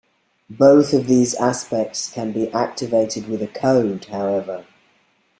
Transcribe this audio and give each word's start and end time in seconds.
Both 0.49 0.93
of 0.95 1.05
these 1.05 1.35
aspects 1.35 2.11
can 2.11 2.31
be 2.31 2.51
activated 2.53 3.27
with 3.27 3.43
a 3.43 3.47
code, 3.47 4.05
however. 4.05 4.65